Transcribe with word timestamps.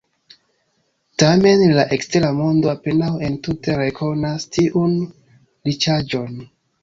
Tamen 1.23 1.59
la 1.79 1.83
ekstera 1.97 2.31
mondo 2.37 2.71
apenaŭ 2.71 3.11
entute 3.29 3.77
rekonas 3.83 4.49
tiun 4.57 4.97
riĉaĵon. 5.69 6.43